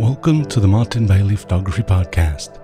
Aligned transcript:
Welcome 0.00 0.46
to 0.46 0.60
the 0.60 0.66
Martin 0.66 1.06
Bailey 1.06 1.36
Photography 1.36 1.82
Podcast. 1.82 2.56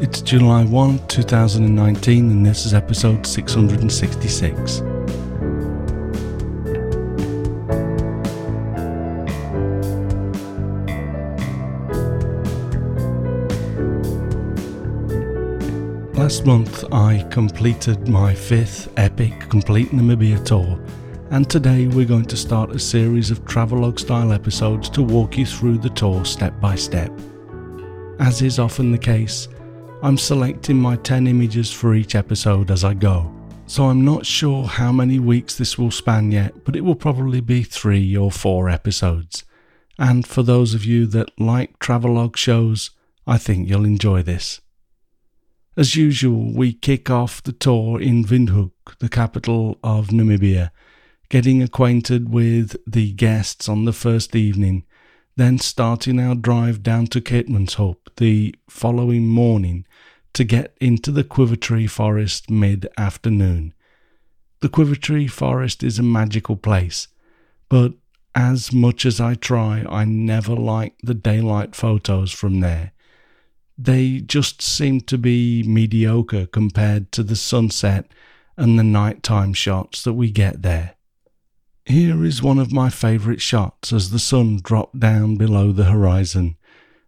It's 0.00 0.22
July 0.22 0.62
1, 0.62 1.08
2019, 1.08 2.30
and 2.30 2.46
this 2.46 2.66
is 2.66 2.72
episode 2.72 3.26
666. 3.26 4.80
Last 16.14 16.46
month, 16.46 16.84
I 16.92 17.26
completed 17.32 18.06
my 18.06 18.32
fifth 18.36 18.92
epic 18.96 19.32
Complete 19.48 19.88
Namibia 19.88 20.44
tour, 20.44 20.79
and 21.30 21.48
today 21.48 21.86
we're 21.86 22.04
going 22.04 22.24
to 22.24 22.36
start 22.36 22.72
a 22.72 22.78
series 22.78 23.30
of 23.30 23.44
travelogue 23.46 24.00
style 24.00 24.32
episodes 24.32 24.88
to 24.90 25.00
walk 25.00 25.38
you 25.38 25.46
through 25.46 25.78
the 25.78 25.90
tour 25.90 26.24
step 26.24 26.60
by 26.60 26.74
step. 26.74 27.12
As 28.18 28.42
is 28.42 28.58
often 28.58 28.90
the 28.90 28.98
case, 28.98 29.46
I'm 30.02 30.18
selecting 30.18 30.76
my 30.76 30.96
10 30.96 31.28
images 31.28 31.70
for 31.70 31.94
each 31.94 32.16
episode 32.16 32.72
as 32.72 32.82
I 32.82 32.94
go, 32.94 33.32
so 33.66 33.84
I'm 33.84 34.04
not 34.04 34.26
sure 34.26 34.64
how 34.64 34.90
many 34.90 35.20
weeks 35.20 35.56
this 35.56 35.78
will 35.78 35.92
span 35.92 36.32
yet, 36.32 36.64
but 36.64 36.74
it 36.74 36.80
will 36.80 36.96
probably 36.96 37.40
be 37.40 37.62
three 37.62 38.16
or 38.16 38.32
four 38.32 38.68
episodes. 38.68 39.44
And 40.00 40.26
for 40.26 40.42
those 40.42 40.74
of 40.74 40.84
you 40.84 41.06
that 41.08 41.38
like 41.38 41.78
travelogue 41.78 42.36
shows, 42.36 42.90
I 43.24 43.38
think 43.38 43.68
you'll 43.68 43.84
enjoy 43.84 44.22
this. 44.22 44.60
As 45.76 45.94
usual, 45.94 46.52
we 46.52 46.72
kick 46.72 47.08
off 47.08 47.40
the 47.40 47.52
tour 47.52 48.00
in 48.00 48.24
Windhoek, 48.24 48.98
the 48.98 49.08
capital 49.08 49.78
of 49.84 50.08
Namibia, 50.08 50.70
getting 51.30 51.62
acquainted 51.62 52.28
with 52.28 52.76
the 52.86 53.12
guests 53.12 53.68
on 53.68 53.86
the 53.86 53.92
first 53.94 54.36
evening, 54.36 54.84
then 55.36 55.58
starting 55.58 56.20
our 56.20 56.34
drive 56.34 56.82
down 56.82 57.06
to 57.06 57.20
Keetmanshoop 57.22 57.96
the 58.18 58.54
following 58.68 59.26
morning 59.26 59.86
to 60.34 60.44
get 60.44 60.76
into 60.80 61.10
the 61.10 61.24
Quiver 61.24 61.56
Tree 61.56 61.86
Forest 61.86 62.50
mid 62.50 62.86
afternoon. 62.98 63.72
The 64.60 64.68
Quiver 64.68 64.96
Tree 64.96 65.26
Forest 65.26 65.82
is 65.82 65.98
a 65.98 66.02
magical 66.02 66.56
place, 66.56 67.08
but 67.70 67.94
as 68.34 68.72
much 68.72 69.06
as 69.06 69.18
I 69.18 69.34
try, 69.34 69.86
I 69.88 70.04
never 70.04 70.54
like 70.54 70.96
the 71.02 71.14
daylight 71.14 71.74
photos 71.74 72.30
from 72.30 72.60
there 72.60 72.92
they 73.82 74.20
just 74.20 74.60
seem 74.60 75.00
to 75.00 75.16
be 75.16 75.62
mediocre 75.62 76.44
compared 76.44 77.10
to 77.12 77.22
the 77.22 77.36
sunset 77.36 78.06
and 78.56 78.78
the 78.78 78.84
nighttime 78.84 79.54
shots 79.54 80.02
that 80.02 80.12
we 80.12 80.30
get 80.30 80.60
there. 80.60 80.96
Here 81.84 82.24
is 82.24 82.42
one 82.42 82.58
of 82.58 82.72
my 82.72 82.90
favourite 82.90 83.40
shots 83.40 83.92
as 83.92 84.10
the 84.10 84.18
sun 84.18 84.60
dropped 84.62 85.00
down 85.00 85.36
below 85.36 85.72
the 85.72 85.84
horizon, 85.84 86.56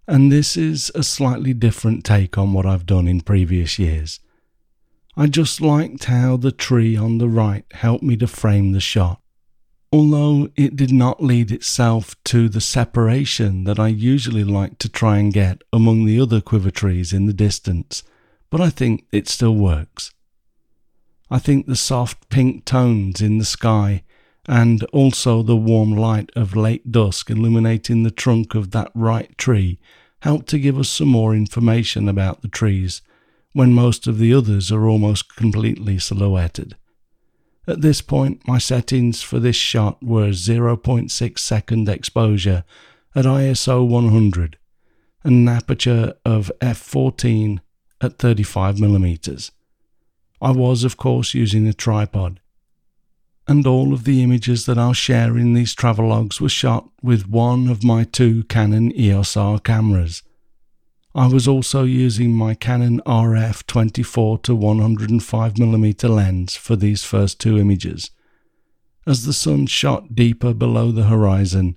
and 0.09 0.33
this 0.33 0.57
is 0.57 0.91
a 0.95 1.03
slightly 1.03 1.55
different 1.55 2.05
take 2.05 2.37
on 2.37 2.53
what 2.53 2.67
I've 2.67 2.87
done 2.87 3.07
in 3.07 3.21
previous 3.21 3.79
years. 3.79 4.21
I 5.17 5.27
just 5.27 5.61
liked 5.61 6.05
how 6.05 6.37
the 6.37 6.53
tree 6.53 6.97
on 6.97 7.19
the 7.19 7.29
right 7.29 7.65
helped 7.73 8.03
me 8.03 8.17
to 8.17 8.27
frame 8.27 8.73
the 8.73 8.81
shot 8.81 9.23
although 9.93 10.49
it 10.57 10.75
did 10.75 10.91
not 10.91 11.23
lead 11.23 11.53
itself 11.53 12.17
to 12.25 12.49
the 12.49 12.61
separation 12.61 13.65
that 13.65 13.79
I 13.79 13.89
usually 13.89 14.43
like 14.43 14.79
to 14.79 14.89
try 14.89 15.19
and 15.19 15.33
get 15.33 15.63
among 15.73 16.07
the 16.07 16.19
other 16.19 16.41
quiver 16.41 16.71
trees 16.71 17.13
in 17.13 17.27
the 17.27 17.35
distance, 17.35 18.03
but 18.49 18.61
I 18.61 18.71
think 18.71 19.05
it 19.13 19.29
still 19.29 19.55
works. 19.55 20.13
I 21.31 21.39
think 21.39 21.67
the 21.67 21.77
soft 21.77 22.31
pink 22.31 22.65
tones 22.65 23.21
in 23.21 23.37
the 23.37 23.45
sky 23.45 24.03
and 24.49 24.83
also 24.93 25.43
the 25.43 25.57
warm 25.57 25.93
light 25.93 26.31
of 26.35 26.57
late 26.57 26.91
dusk 26.91 27.31
illuminating 27.31 28.03
the 28.03 28.11
trunk 28.11 28.55
of 28.55 28.71
that 28.73 28.91
right 28.95 29.37
tree 29.39 29.79
help 30.23 30.47
to 30.47 30.59
give 30.59 30.79
us 30.79 30.89
some 30.89 31.09
more 31.09 31.35
information 31.35 32.09
about 32.09 32.43
the 32.43 32.49
trees 32.49 33.03
when 33.53 33.73
most 33.73 34.07
of 34.07 34.19
the 34.19 34.33
others 34.33 34.73
are 34.73 34.87
almost 34.89 35.37
completely 35.37 35.99
silhouetted. 35.99 36.77
At 37.67 37.81
this 37.81 38.01
point, 38.01 38.47
my 38.47 38.59
settings 38.59 39.23
for 39.23 39.39
this 39.39 39.57
shot 39.57 40.03
were 40.03 40.31
0.6 40.31 41.39
second 41.39 41.89
exposure 41.89 42.65
at 43.15 43.25
ISO 43.25 43.87
100 43.87 44.59
and 45.25 45.49
an 45.49 45.55
aperture 45.55 46.15
of 46.25 46.51
f14 46.61 47.61
at 48.01 48.19
35mm. 48.19 49.51
I 50.41 50.51
was, 50.51 50.83
of 50.83 50.97
course, 50.97 51.35
using 51.35 51.69
a 51.69 51.73
tripod. 51.73 52.41
And 53.49 53.67
all 53.67 53.93
of 53.93 54.05
the 54.05 54.23
images 54.23 54.67
that 54.67 54.79
I'll 54.79 54.93
share 54.93 55.37
in 55.37 55.55
these 55.55 55.75
travelogues 55.75 56.41
were 56.41 56.49
shot 56.49 56.89
with 57.03 57.29
one 57.29 57.69
of 57.69 57.83
my 57.83 58.05
two 58.05 58.45
Canon 58.45 58.97
EOS 58.99 59.37
R 59.37 59.59
cameras 59.59 60.23
I 61.15 61.27
was 61.27 61.47
also 61.47 61.85
using 61.85 62.33
my 62.33 62.55
Canon 62.55 63.03
RF 63.05 63.67
24 63.67 64.39
to 64.39 64.57
105mm 64.57 66.09
lens 66.09 66.57
for 66.57 66.75
these 66.75 67.05
first 67.05 67.39
two 67.39 67.59
images. 67.59 68.11
As 69.07 69.27
the 69.27 69.35
sun 69.35 69.67
shot 69.67 70.15
deeper 70.15 70.55
below 70.55 70.91
the 70.91 71.05
horizon, 71.05 71.77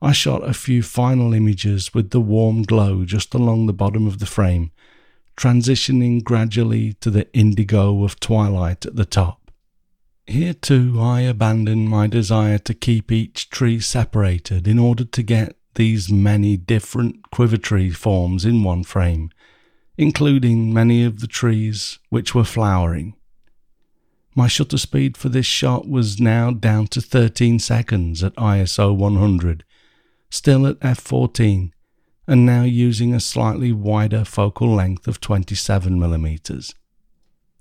I 0.00 0.12
shot 0.12 0.48
a 0.48 0.54
few 0.54 0.84
final 0.84 1.34
images 1.34 1.92
with 1.92 2.10
the 2.10 2.20
warm 2.20 2.62
glow 2.62 3.04
just 3.04 3.34
along 3.34 3.66
the 3.66 3.72
bottom 3.72 4.06
of 4.06 4.20
the 4.20 4.26
frame, 4.26 4.70
transitioning 5.36 6.22
gradually 6.22 6.92
to 7.00 7.10
the 7.10 7.26
indigo 7.32 8.04
of 8.04 8.20
twilight 8.20 8.86
at 8.86 8.94
the 8.94 9.04
top. 9.04 9.37
Here 10.28 10.52
too 10.52 11.00
I 11.00 11.22
abandoned 11.22 11.88
my 11.88 12.06
desire 12.06 12.58
to 12.58 12.74
keep 12.74 13.10
each 13.10 13.48
tree 13.48 13.80
separated 13.80 14.68
in 14.68 14.78
order 14.78 15.06
to 15.06 15.22
get 15.22 15.56
these 15.74 16.12
many 16.12 16.58
different 16.58 17.30
quiver 17.30 17.56
tree 17.56 17.90
forms 17.90 18.44
in 18.44 18.62
one 18.62 18.84
frame, 18.84 19.30
including 19.96 20.74
many 20.74 21.02
of 21.02 21.20
the 21.20 21.26
trees 21.26 21.98
which 22.10 22.34
were 22.34 22.44
flowering. 22.44 23.16
My 24.34 24.48
shutter 24.48 24.76
speed 24.76 25.16
for 25.16 25.30
this 25.30 25.46
shot 25.46 25.88
was 25.88 26.20
now 26.20 26.50
down 26.50 26.88
to 26.88 27.00
13 27.00 27.58
seconds 27.58 28.22
at 28.22 28.36
ISO 28.36 28.94
100, 28.94 29.64
still 30.28 30.66
at 30.66 30.78
f14, 30.80 31.70
and 32.26 32.44
now 32.44 32.64
using 32.64 33.14
a 33.14 33.20
slightly 33.20 33.72
wider 33.72 34.26
focal 34.26 34.74
length 34.74 35.08
of 35.08 35.22
27mm. 35.22 36.74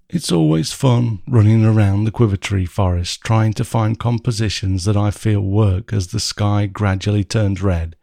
It's 0.10 0.32
always 0.32 0.72
fun 0.72 1.22
running 1.28 1.66
around 1.66 2.06
the 2.06 2.12
quiver 2.12 2.38
tree 2.38 2.66
forest 2.66 3.22
trying 3.22 3.54
to 3.54 3.64
find 3.64 4.00
compositions 4.00 4.86
that 4.86 4.98
I 4.98 5.12
feel 5.12 5.42
work 5.42 5.92
as 5.92 6.08
the 6.08 6.20
sky 6.20 6.66
gradually 6.66 7.24
turns 7.24 7.62
red 7.62 7.98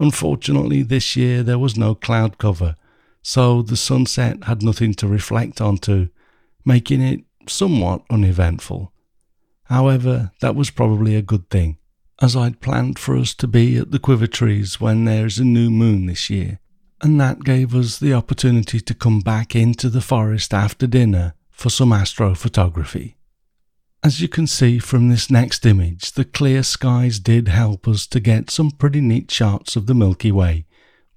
Unfortunately, 0.00 0.82
this 0.82 1.16
year 1.16 1.42
there 1.42 1.58
was 1.58 1.76
no 1.76 1.94
cloud 1.94 2.38
cover, 2.38 2.76
so 3.22 3.62
the 3.62 3.76
sunset 3.76 4.44
had 4.44 4.62
nothing 4.62 4.94
to 4.94 5.08
reflect 5.08 5.60
onto, 5.60 6.08
making 6.64 7.00
it 7.00 7.24
somewhat 7.48 8.02
uneventful. 8.08 8.92
However, 9.64 10.32
that 10.40 10.54
was 10.54 10.70
probably 10.70 11.16
a 11.16 11.22
good 11.22 11.50
thing, 11.50 11.78
as 12.22 12.36
I'd 12.36 12.60
planned 12.60 12.98
for 12.98 13.16
us 13.16 13.34
to 13.34 13.48
be 13.48 13.76
at 13.76 13.90
the 13.90 13.98
Quiver 13.98 14.28
Trees 14.28 14.80
when 14.80 15.04
there's 15.04 15.38
a 15.38 15.44
new 15.44 15.68
moon 15.68 16.06
this 16.06 16.30
year, 16.30 16.60
and 17.00 17.20
that 17.20 17.44
gave 17.44 17.74
us 17.74 17.98
the 17.98 18.12
opportunity 18.12 18.80
to 18.80 18.94
come 18.94 19.20
back 19.20 19.54
into 19.54 19.88
the 19.88 20.00
forest 20.00 20.52
after 20.52 20.86
dinner 20.86 21.34
for 21.50 21.70
some 21.70 21.90
astrophotography. 21.90 23.14
As 24.02 24.20
you 24.20 24.28
can 24.28 24.46
see 24.46 24.78
from 24.78 25.08
this 25.08 25.30
next 25.30 25.66
image, 25.66 26.12
the 26.12 26.24
clear 26.24 26.62
skies 26.62 27.18
did 27.18 27.48
help 27.48 27.88
us 27.88 28.06
to 28.08 28.20
get 28.20 28.50
some 28.50 28.70
pretty 28.70 29.00
neat 29.00 29.30
shots 29.30 29.74
of 29.74 29.86
the 29.86 29.94
Milky 29.94 30.30
Way, 30.30 30.66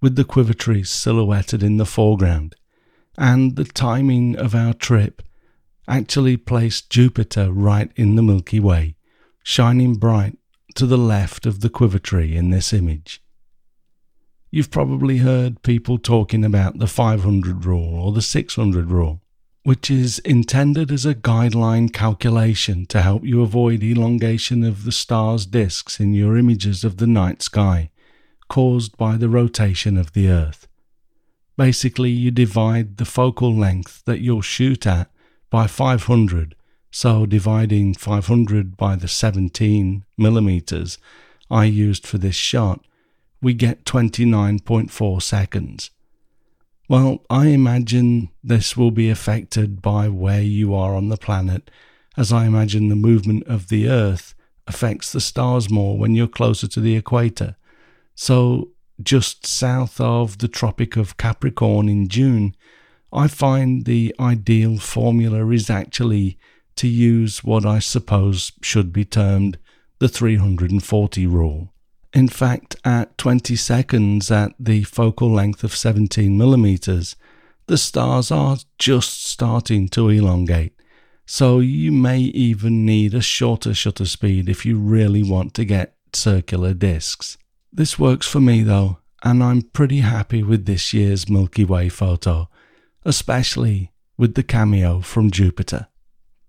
with 0.02 0.16
the 0.16 0.24
quiver 0.24 0.53
trees 0.53 0.90
silhouetted 0.90 1.62
in 1.62 1.78
the 1.78 1.86
foreground. 1.86 2.56
And 3.18 3.56
the 3.56 3.66
timing 3.66 4.36
of 4.36 4.56
our 4.56 4.74
trip 4.74 5.22
actually 5.88 6.38
placed 6.38 6.90
Jupiter 6.90 7.52
right 7.52 7.91
in 7.96 8.16
the 8.16 8.24
Milky 8.24 8.59
Way, 8.59 8.96
shining 9.44 9.96
bright 9.96 10.38
to 10.76 10.85
the 10.85 10.97
left 10.97 11.46
of 11.46 11.59
the 11.61 11.70
quiver 11.70 12.00
tree 12.00 12.35
in 12.35 12.50
this 12.50 12.73
image. 12.73 13.22
You've 14.52 14.70
probably 14.70 15.18
heard 15.18 15.64
people 15.64 15.98
talking 15.98 16.46
about 16.46 16.78
the 16.78 16.88
500 16.88 17.66
rule 17.66 18.00
or 18.00 18.12
the 18.12 18.22
600 18.22 18.92
rule 18.92 19.22
which 19.64 19.92
is 19.92 20.20
intended 20.20 20.92
as 20.92 21.06
a 21.06 21.14
guideline 21.14 21.94
calculation 21.94 22.86
to 22.88 23.02
help 23.02 23.24
you 23.24 23.42
avoid 23.42 23.84
elongation 23.84 24.64
of 24.64 24.84
the 24.84 24.92
star's 24.92 25.46
disks 25.46 26.00
in 26.00 26.14
your 26.14 26.36
images 26.36 26.84
of 26.84 26.98
the 26.98 27.08
night 27.08 27.42
sky 27.42 27.90
caused 28.50 28.98
by 28.98 29.16
the 29.18 29.30
rotation 29.30 29.98
of 29.98 30.14
the 30.14 30.28
Earth. 30.28 30.68
Basically, 31.58 32.09
you 32.09 32.32
divide 32.32 32.97
the 32.97 33.06
focal 33.06 33.56
length 33.56 34.04
that 34.06 34.20
you'll 34.20 34.42
shoot 34.42 34.88
at 34.88 35.12
by 35.50 35.68
500, 35.68 36.56
so 36.90 37.26
dividing 37.26 37.94
500 37.94 38.76
by 38.76 38.96
the 38.96 39.08
17 39.08 40.04
millimeters 40.18 40.97
I 41.52 41.66
used 41.66 42.08
for 42.08 42.18
this 42.18 42.36
shot, 42.36 42.84
we 43.41 43.53
get 43.53 43.85
29.4 43.85 45.22
seconds. 45.22 45.90
Well, 46.88 47.23
I 47.29 47.47
imagine 47.47 48.29
this 48.43 48.76
will 48.76 48.91
be 48.91 49.09
affected 49.09 49.82
by 49.82 50.09
where 50.09 50.41
you 50.41 50.76
are 50.76 50.96
on 50.96 51.09
the 51.09 51.17
planet, 51.17 51.72
as 52.17 52.34
I 52.34 52.46
imagine 52.46 52.90
the 52.90 52.96
movement 52.96 53.47
of 53.47 53.70
the 53.70 53.88
Earth 53.88 54.35
affects 54.67 55.11
the 55.11 55.22
stars 55.22 55.70
more 55.70 55.97
when 55.97 56.16
you're 56.16 56.28
closer 56.28 56.67
to 56.67 56.79
the 56.79 56.96
equator. 56.96 57.55
So, 58.14 58.72
just 59.02 59.47
south 59.47 59.99
of 59.99 60.40
the 60.40 60.47
Tropic 60.47 60.97
of 60.97 61.17
Capricorn 61.17 61.90
in 61.90 62.08
June, 62.08 62.55
I 63.14 63.28
find 63.28 63.85
the 63.85 64.16
ideal 64.20 64.78
formula 64.78 65.47
is 65.49 65.70
actually 65.70 66.37
to 66.76 66.87
use 66.87 67.44
what 67.44 67.66
I 67.66 67.79
suppose 67.79 68.52
should 68.61 68.94
be 68.94 69.05
termed 69.05 69.58
the 69.99 70.08
340 70.08 71.28
rule. 71.28 71.71
In 72.13 72.28
fact, 72.28 72.75
at 72.84 73.17
20 73.17 73.55
seconds 73.55 74.29
at 74.29 74.53
the 74.59 74.84
focal 74.84 75.31
length 75.31 75.63
of 75.63 75.75
17 75.75 76.37
millimeters, 76.37 77.16
the 77.67 77.78
stars 77.78 78.31
are 78.31 78.58
just 78.78 79.23
starting 79.23 79.87
to 79.90 80.09
elongate, 80.09 80.73
so 81.25 81.59
you 81.59 81.91
may 81.91 82.19
even 82.19 82.85
need 82.85 83.13
a 83.13 83.22
shorter 83.22 83.73
shutter 83.73 84.05
speed 84.05 84.49
if 84.49 84.66
you 84.66 84.78
really 84.78 85.23
want 85.23 85.53
to 85.53 85.63
get 85.63 85.96
circular 86.11 86.73
disks. 86.73 87.37
This 87.72 87.97
works 87.97 88.28
for 88.28 88.41
me 88.41 88.63
though, 88.63 88.97
and 89.23 89.41
I'm 89.41 89.61
pretty 89.61 89.99
happy 89.99 90.43
with 90.43 90.66
this 90.66 90.91
year's 90.91 91.29
Milky 91.29 91.63
Way 91.63 91.87
photo, 91.87 92.49
especially 93.05 93.93
with 94.17 94.35
the 94.35 94.43
cameo 94.43 94.99
from 94.99 95.31
Jupiter. 95.31 95.87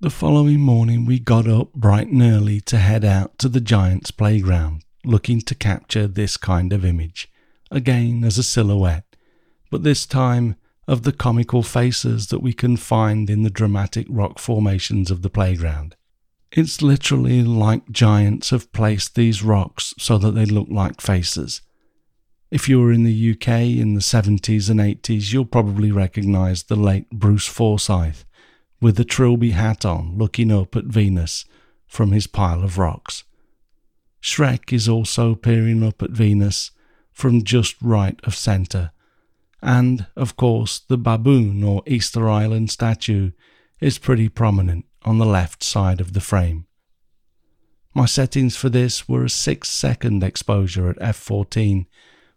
The 0.00 0.10
following 0.10 0.58
morning, 0.58 1.06
we 1.06 1.20
got 1.20 1.46
up 1.46 1.72
bright 1.74 2.08
and 2.08 2.20
early 2.20 2.60
to 2.62 2.78
head 2.78 3.04
out 3.04 3.38
to 3.38 3.48
the 3.48 3.60
Giants 3.60 4.10
playground, 4.10 4.82
looking 5.04 5.40
to 5.42 5.54
capture 5.54 6.06
this 6.06 6.36
kind 6.36 6.72
of 6.72 6.84
image, 6.84 7.30
again 7.70 8.24
as 8.24 8.38
a 8.38 8.42
silhouette, 8.42 9.16
but 9.70 9.82
this 9.82 10.06
time 10.06 10.56
of 10.88 11.02
the 11.02 11.12
comical 11.12 11.62
faces 11.62 12.28
that 12.28 12.40
we 12.40 12.52
can 12.52 12.76
find 12.76 13.30
in 13.30 13.42
the 13.42 13.50
dramatic 13.50 14.06
rock 14.08 14.38
formations 14.38 15.10
of 15.10 15.22
the 15.22 15.30
playground. 15.30 15.96
It's 16.50 16.82
literally 16.82 17.42
like 17.42 17.90
giants 17.90 18.50
have 18.50 18.72
placed 18.72 19.14
these 19.14 19.42
rocks 19.42 19.94
so 19.98 20.18
that 20.18 20.32
they 20.32 20.44
look 20.44 20.68
like 20.70 21.00
faces. 21.00 21.62
If 22.50 22.68
you 22.68 22.78
were 22.80 22.92
in 22.92 23.04
the 23.04 23.30
UK 23.32 23.48
in 23.48 23.94
the 23.94 24.00
70s 24.00 24.68
and 24.68 24.78
80s, 24.78 25.32
you'll 25.32 25.46
probably 25.46 25.90
recognise 25.90 26.64
the 26.64 26.76
late 26.76 27.08
Bruce 27.08 27.46
Forsyth 27.46 28.26
with 28.78 29.00
a 29.00 29.04
trilby 29.04 29.52
hat 29.52 29.86
on 29.86 30.18
looking 30.18 30.52
up 30.52 30.76
at 30.76 30.84
Venus 30.84 31.46
from 31.86 32.12
his 32.12 32.26
pile 32.26 32.62
of 32.62 32.76
rocks. 32.76 33.24
Shrek 34.22 34.72
is 34.72 34.88
also 34.88 35.34
peering 35.34 35.82
up 35.82 36.02
at 36.02 36.10
Venus 36.10 36.70
from 37.12 37.42
just 37.42 37.76
right 37.82 38.18
of 38.24 38.36
centre. 38.36 38.92
And, 39.60 40.06
of 40.16 40.36
course, 40.36 40.78
the 40.78 40.96
baboon 40.96 41.62
or 41.62 41.82
Easter 41.86 42.28
Island 42.28 42.70
statue 42.70 43.32
is 43.80 43.98
pretty 43.98 44.28
prominent 44.28 44.86
on 45.04 45.18
the 45.18 45.26
left 45.26 45.62
side 45.62 46.00
of 46.00 46.12
the 46.12 46.20
frame. 46.20 46.66
My 47.94 48.06
settings 48.06 48.56
for 48.56 48.68
this 48.68 49.08
were 49.08 49.24
a 49.24 49.30
6 49.30 49.68
second 49.68 50.22
exposure 50.22 50.88
at 50.88 50.98
f14 50.98 51.86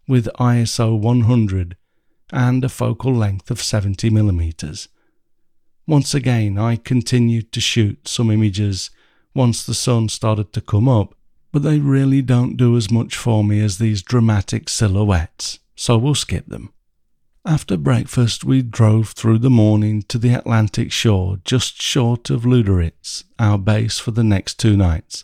with 0.08 0.28
ISO 0.40 1.00
100 1.00 1.78
and 2.34 2.64
a 2.64 2.70
focal 2.70 3.14
length 3.14 3.50
of 3.50 3.62
70 3.62 4.10
millimeters. 4.10 4.90
Once 5.88 6.14
again, 6.14 6.58
I 6.58 6.76
continued 6.76 7.52
to 7.54 7.62
shoot 7.62 8.08
some 8.08 8.32
images 8.32 8.90
once 9.34 9.66
the 9.66 9.74
sun 9.74 10.10
started 10.10 10.52
to 10.54 10.62
come 10.62 10.90
up, 10.90 11.16
but 11.56 11.64
they 11.64 11.80
really 11.80 12.22
don't 12.22 12.58
do 12.58 12.76
as 12.76 12.92
much 12.92 13.16
for 13.16 13.42
me 13.42 13.62
as 13.62 13.78
these 13.78 14.02
dramatic 14.02 14.68
silhouettes, 14.68 15.60
so 15.74 15.98
we'll 15.98 16.14
skip 16.14 16.46
them. 16.48 16.70
After 17.46 17.78
breakfast, 17.78 18.44
we 18.44 18.62
drove 18.62 19.12
through 19.12 19.40
the 19.40 19.50
morning 19.50 20.02
to 20.10 20.18
the 20.18 20.34
Atlantic 20.34 20.92
shore 20.92 21.38
just 21.46 21.82
short 21.82 22.30
of 22.30 22.42
Lüderitz, 22.42 23.24
our 23.40 23.58
base 23.58 24.00
for 24.00 24.12
the 24.12 24.22
next 24.22 24.60
two 24.60 24.76
nights, 24.76 25.24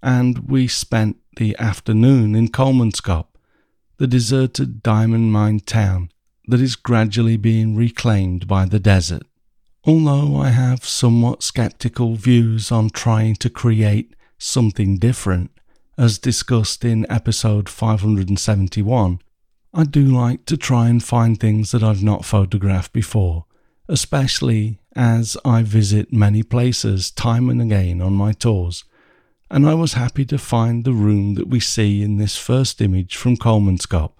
and 0.00 0.48
we 0.48 0.68
spent 0.68 1.16
the 1.38 1.56
afternoon 1.58 2.36
in 2.36 2.50
Kolmanskop, 2.50 3.26
the 3.96 4.06
deserted 4.06 4.80
diamond 4.80 5.32
mine 5.32 5.58
town 5.58 6.08
that 6.46 6.60
is 6.60 6.76
gradually 6.76 7.36
being 7.36 7.74
reclaimed 7.74 8.46
by 8.46 8.64
the 8.64 8.78
desert. 8.78 9.24
Although 9.82 10.36
I 10.36 10.50
have 10.50 10.84
somewhat 10.84 11.42
skeptical 11.42 12.14
views 12.14 12.70
on 12.70 12.90
trying 12.90 13.34
to 13.34 13.50
create 13.50 14.14
something 14.38 14.98
different, 14.98 15.50
as 15.96 16.18
discussed 16.18 16.84
in 16.84 17.10
episode 17.10 17.68
571, 17.68 19.20
I 19.72 19.84
do 19.84 20.04
like 20.04 20.46
to 20.46 20.56
try 20.56 20.88
and 20.88 21.02
find 21.02 21.38
things 21.38 21.70
that 21.72 21.82
I've 21.82 22.02
not 22.02 22.24
photographed 22.24 22.92
before, 22.92 23.46
especially 23.88 24.80
as 24.96 25.36
I 25.44 25.62
visit 25.62 26.12
many 26.12 26.42
places 26.42 27.10
time 27.10 27.48
and 27.48 27.60
again 27.60 28.00
on 28.00 28.12
my 28.12 28.32
tours 28.32 28.84
and 29.54 29.68
I 29.68 29.74
was 29.74 29.92
happy 29.92 30.24
to 30.26 30.36
find 30.38 30.84
the 30.84 30.92
room 30.92 31.34
that 31.34 31.48
we 31.48 31.60
see 31.60 32.02
in 32.02 32.16
this 32.16 32.36
first 32.36 32.80
image 32.80 33.14
from 33.14 33.36
Kolmanskop, 33.36 34.12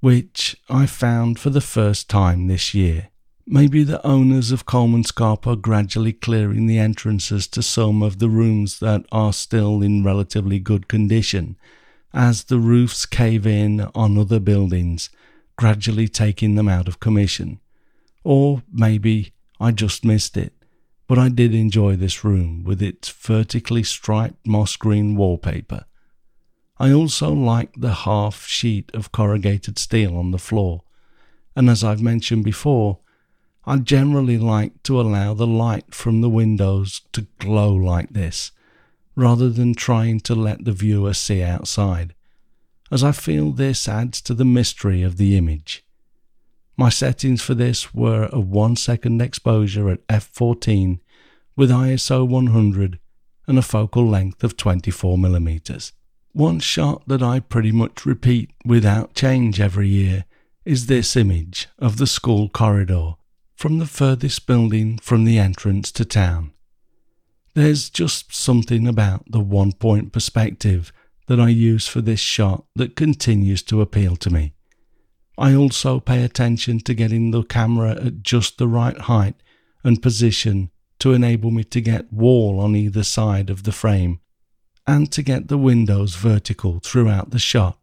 which 0.00 0.56
I 0.68 0.86
found 0.86 1.38
for 1.38 1.50
the 1.50 1.60
first 1.60 2.10
time 2.10 2.48
this 2.48 2.74
year. 2.74 3.10
Maybe 3.46 3.82
the 3.82 4.04
owners 4.06 4.50
of 4.52 4.64
Kolmanskop 4.64 5.46
are 5.46 5.56
gradually 5.56 6.12
clearing 6.12 6.66
the 6.66 6.78
entrances 6.78 7.46
to 7.48 7.62
some 7.62 8.02
of 8.02 8.18
the 8.18 8.28
rooms 8.28 8.80
that 8.80 9.04
are 9.12 9.32
still 9.32 9.82
in 9.82 10.02
relatively 10.02 10.58
good 10.58 10.88
condition, 10.88 11.56
as 12.12 12.44
the 12.44 12.58
roofs 12.58 13.06
cave 13.06 13.46
in 13.46 13.82
on 13.94 14.16
other 14.16 14.40
buildings, 14.40 15.10
gradually 15.56 16.08
taking 16.08 16.54
them 16.54 16.68
out 16.68 16.88
of 16.88 17.00
commission. 17.00 17.60
Or 18.22 18.62
maybe 18.72 19.34
I 19.60 19.72
just 19.72 20.04
missed 20.04 20.36
it 20.36 20.54
but 21.06 21.18
I 21.18 21.28
did 21.28 21.54
enjoy 21.54 21.96
this 21.96 22.24
room 22.24 22.64
with 22.64 22.82
its 22.82 23.08
vertically 23.10 23.82
striped 23.82 24.46
moss 24.46 24.76
green 24.76 25.16
wallpaper. 25.16 25.84
I 26.78 26.92
also 26.92 27.32
liked 27.32 27.80
the 27.80 27.92
half 27.92 28.46
sheet 28.46 28.90
of 28.94 29.12
corrugated 29.12 29.78
steel 29.78 30.16
on 30.16 30.30
the 30.30 30.38
floor, 30.38 30.82
and 31.54 31.68
as 31.70 31.84
I've 31.84 32.02
mentioned 32.02 32.44
before, 32.44 33.00
I 33.66 33.78
generally 33.78 34.36
like 34.36 34.82
to 34.82 35.00
allow 35.00 35.32
the 35.32 35.46
light 35.46 35.94
from 35.94 36.20
the 36.20 36.28
windows 36.28 37.00
to 37.12 37.26
glow 37.38 37.72
like 37.72 38.10
this, 38.10 38.52
rather 39.16 39.48
than 39.48 39.74
trying 39.74 40.20
to 40.20 40.34
let 40.34 40.64
the 40.64 40.72
viewer 40.72 41.14
see 41.14 41.42
outside, 41.42 42.14
as 42.90 43.02
I 43.02 43.12
feel 43.12 43.52
this 43.52 43.88
adds 43.88 44.20
to 44.22 44.34
the 44.34 44.44
mystery 44.44 45.02
of 45.02 45.16
the 45.16 45.36
image. 45.36 45.84
My 46.76 46.90
settings 46.90 47.40
for 47.40 47.54
this 47.54 47.94
were 47.94 48.28
a 48.32 48.40
1 48.40 48.76
second 48.76 49.22
exposure 49.22 49.88
at 49.88 50.06
f14 50.08 50.98
with 51.56 51.70
ISO 51.70 52.28
100 52.28 52.98
and 53.46 53.58
a 53.58 53.62
focal 53.62 54.06
length 54.06 54.42
of 54.42 54.56
24mm. 54.56 55.92
One 56.32 56.58
shot 56.58 57.06
that 57.06 57.22
I 57.22 57.40
pretty 57.40 57.70
much 57.70 58.04
repeat 58.04 58.50
without 58.64 59.14
change 59.14 59.60
every 59.60 59.88
year 59.88 60.24
is 60.64 60.86
this 60.86 61.16
image 61.16 61.68
of 61.78 61.98
the 61.98 62.06
school 62.06 62.48
corridor 62.48 63.14
from 63.54 63.78
the 63.78 63.86
furthest 63.86 64.46
building 64.46 64.98
from 64.98 65.24
the 65.24 65.38
entrance 65.38 65.92
to 65.92 66.04
town. 66.04 66.52
There's 67.54 67.88
just 67.88 68.34
something 68.34 68.86
about 68.86 69.30
the 69.30 69.40
one 69.40 69.72
point 69.72 70.12
perspective 70.12 70.92
that 71.28 71.40
I 71.40 71.48
use 71.48 71.86
for 71.86 72.00
this 72.00 72.20
shot 72.20 72.64
that 72.74 72.96
continues 72.96 73.62
to 73.64 73.80
appeal 73.80 74.16
to 74.16 74.30
me. 74.30 74.54
I 75.38 75.54
also 75.54 76.00
pay 76.00 76.22
attention 76.22 76.80
to 76.80 76.94
getting 76.94 77.30
the 77.30 77.42
camera 77.42 77.92
at 77.92 78.22
just 78.22 78.58
the 78.58 78.68
right 78.68 78.98
height 78.98 79.36
and 79.82 80.02
position 80.02 80.70
to 80.98 81.12
enable 81.12 81.50
me 81.50 81.64
to 81.64 81.80
get 81.80 82.12
wall 82.12 82.60
on 82.60 82.76
either 82.76 83.02
side 83.02 83.50
of 83.50 83.62
the 83.62 83.72
frame 83.72 84.20
and 84.86 85.10
to 85.12 85.22
get 85.22 85.48
the 85.48 85.58
windows 85.58 86.14
vertical 86.16 86.80
throughout 86.80 87.30
the 87.30 87.38
shot 87.38 87.78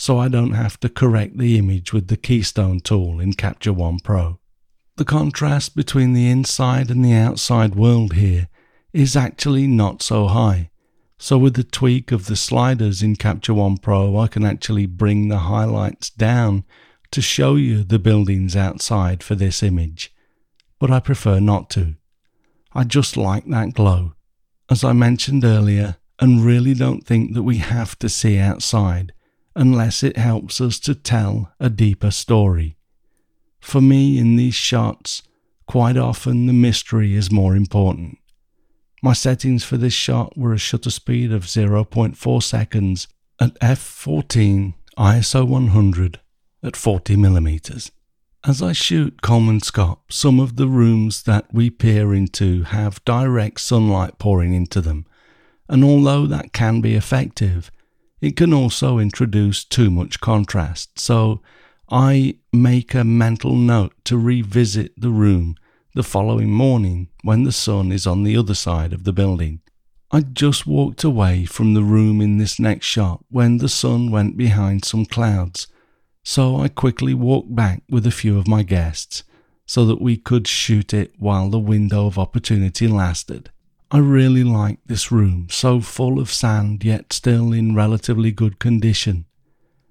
so 0.00 0.18
I 0.18 0.28
don't 0.28 0.52
have 0.52 0.80
to 0.80 0.88
correct 0.88 1.36
the 1.36 1.58
image 1.58 1.92
with 1.92 2.08
the 2.08 2.16
keystone 2.16 2.80
tool 2.80 3.20
in 3.20 3.34
Capture 3.34 3.74
One 3.74 3.98
Pro. 3.98 4.39
The 5.00 5.06
contrast 5.06 5.74
between 5.74 6.12
the 6.12 6.28
inside 6.28 6.90
and 6.90 7.02
the 7.02 7.14
outside 7.14 7.74
world 7.74 8.12
here 8.12 8.48
is 8.92 9.16
actually 9.16 9.66
not 9.66 10.02
so 10.02 10.26
high. 10.26 10.68
So 11.16 11.38
with 11.38 11.54
the 11.54 11.64
tweak 11.64 12.12
of 12.12 12.26
the 12.26 12.36
sliders 12.36 13.02
in 13.02 13.16
Capture 13.16 13.54
One 13.54 13.78
Pro, 13.78 14.18
I 14.18 14.26
can 14.26 14.44
actually 14.44 14.84
bring 14.84 15.28
the 15.28 15.38
highlights 15.38 16.10
down 16.10 16.64
to 17.12 17.22
show 17.22 17.54
you 17.54 17.82
the 17.82 17.98
buildings 17.98 18.54
outside 18.54 19.22
for 19.22 19.34
this 19.34 19.62
image, 19.62 20.12
but 20.78 20.90
I 20.90 21.00
prefer 21.00 21.40
not 21.40 21.70
to. 21.70 21.94
I 22.74 22.84
just 22.84 23.16
like 23.16 23.46
that 23.46 23.72
glow, 23.72 24.12
as 24.68 24.84
I 24.84 24.92
mentioned 24.92 25.46
earlier, 25.46 25.96
and 26.18 26.44
really 26.44 26.74
don't 26.74 27.06
think 27.06 27.32
that 27.32 27.42
we 27.42 27.56
have 27.56 27.98
to 28.00 28.10
see 28.10 28.36
outside 28.36 29.14
unless 29.56 30.02
it 30.02 30.18
helps 30.18 30.60
us 30.60 30.78
to 30.80 30.94
tell 30.94 31.54
a 31.58 31.70
deeper 31.70 32.10
story. 32.10 32.76
For 33.60 33.80
me, 33.80 34.18
in 34.18 34.36
these 34.36 34.54
shots, 34.54 35.22
quite 35.66 35.96
often 35.96 36.46
the 36.46 36.52
mystery 36.52 37.14
is 37.14 37.30
more 37.30 37.54
important. 37.54 38.18
My 39.02 39.12
settings 39.12 39.64
for 39.64 39.76
this 39.76 39.94
shot 39.94 40.36
were 40.36 40.52
a 40.52 40.58
shutter 40.58 40.90
speed 40.90 41.32
of 41.32 41.44
0.4 41.44 42.42
seconds 42.42 43.08
at 43.40 43.58
f14 43.60 44.74
ISO 44.98 45.48
100 45.48 46.20
at 46.62 46.76
40 46.76 47.16
millimeters. 47.16 47.90
As 48.44 48.62
I 48.62 48.72
shoot 48.72 49.22
Kolmanskop, 49.22 49.98
some 50.10 50.40
of 50.40 50.56
the 50.56 50.66
rooms 50.66 51.22
that 51.24 51.52
we 51.52 51.70
peer 51.70 52.14
into 52.14 52.64
have 52.64 53.04
direct 53.04 53.60
sunlight 53.60 54.18
pouring 54.18 54.54
into 54.54 54.80
them, 54.80 55.06
and 55.68 55.84
although 55.84 56.26
that 56.26 56.52
can 56.52 56.80
be 56.80 56.94
effective, 56.94 57.70
it 58.20 58.36
can 58.36 58.52
also 58.52 58.98
introduce 58.98 59.64
too 59.64 59.90
much 59.90 60.20
contrast. 60.20 60.98
So 60.98 61.40
I 61.92 62.36
make 62.52 62.94
a 62.94 63.02
mental 63.02 63.56
note 63.56 63.94
to 64.04 64.16
revisit 64.16 64.92
the 64.96 65.10
room 65.10 65.56
the 65.92 66.04
following 66.04 66.52
morning 66.52 67.08
when 67.24 67.42
the 67.42 67.50
sun 67.50 67.90
is 67.90 68.06
on 68.06 68.22
the 68.22 68.36
other 68.36 68.54
side 68.54 68.92
of 68.92 69.02
the 69.02 69.12
building. 69.12 69.60
I 70.12 70.20
just 70.20 70.68
walked 70.68 71.02
away 71.02 71.46
from 71.46 71.74
the 71.74 71.82
room 71.82 72.20
in 72.20 72.38
this 72.38 72.60
next 72.60 72.86
shot 72.86 73.24
when 73.28 73.58
the 73.58 73.68
sun 73.68 74.12
went 74.12 74.36
behind 74.36 74.84
some 74.84 75.04
clouds, 75.04 75.66
so 76.22 76.60
I 76.60 76.68
quickly 76.68 77.12
walked 77.12 77.56
back 77.56 77.82
with 77.90 78.06
a 78.06 78.12
few 78.12 78.38
of 78.38 78.46
my 78.46 78.62
guests 78.62 79.24
so 79.66 79.84
that 79.86 80.00
we 80.00 80.16
could 80.16 80.46
shoot 80.46 80.94
it 80.94 81.12
while 81.18 81.50
the 81.50 81.58
window 81.58 82.06
of 82.06 82.18
opportunity 82.18 82.86
lasted. 82.86 83.50
I 83.90 83.98
really 83.98 84.44
like 84.44 84.78
this 84.86 85.10
room, 85.10 85.48
so 85.50 85.80
full 85.80 86.20
of 86.20 86.30
sand 86.30 86.84
yet 86.84 87.12
still 87.12 87.52
in 87.52 87.74
relatively 87.74 88.30
good 88.30 88.60
condition. 88.60 89.24